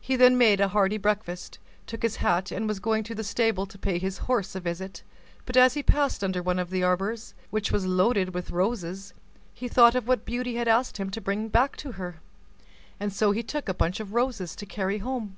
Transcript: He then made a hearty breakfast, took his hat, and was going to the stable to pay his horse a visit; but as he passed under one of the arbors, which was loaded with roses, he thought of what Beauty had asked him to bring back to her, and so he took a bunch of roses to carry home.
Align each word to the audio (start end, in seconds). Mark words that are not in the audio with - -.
He 0.00 0.14
then 0.14 0.38
made 0.38 0.60
a 0.60 0.68
hearty 0.68 0.98
breakfast, 0.98 1.58
took 1.84 2.04
his 2.04 2.14
hat, 2.22 2.52
and 2.52 2.68
was 2.68 2.78
going 2.78 3.02
to 3.02 3.12
the 3.12 3.24
stable 3.24 3.66
to 3.66 3.76
pay 3.76 3.98
his 3.98 4.18
horse 4.18 4.54
a 4.54 4.60
visit; 4.60 5.02
but 5.46 5.56
as 5.56 5.74
he 5.74 5.82
passed 5.82 6.22
under 6.22 6.40
one 6.44 6.60
of 6.60 6.70
the 6.70 6.84
arbors, 6.84 7.34
which 7.50 7.72
was 7.72 7.84
loaded 7.84 8.34
with 8.36 8.52
roses, 8.52 9.14
he 9.52 9.66
thought 9.66 9.96
of 9.96 10.06
what 10.06 10.24
Beauty 10.24 10.54
had 10.54 10.68
asked 10.68 10.98
him 10.98 11.10
to 11.10 11.20
bring 11.20 11.48
back 11.48 11.74
to 11.78 11.90
her, 11.98 12.20
and 13.00 13.12
so 13.12 13.32
he 13.32 13.42
took 13.42 13.68
a 13.68 13.74
bunch 13.74 13.98
of 13.98 14.14
roses 14.14 14.54
to 14.54 14.64
carry 14.64 14.98
home. 14.98 15.36